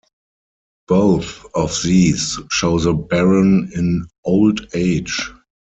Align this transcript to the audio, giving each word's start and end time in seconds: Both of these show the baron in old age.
Both 0.87 1.45
of 1.53 1.79
these 1.83 2.39
show 2.49 2.79
the 2.79 2.91
baron 2.91 3.69
in 3.75 4.07
old 4.25 4.67
age. 4.73 5.29